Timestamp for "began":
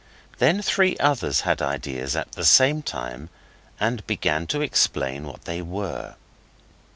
4.07-4.47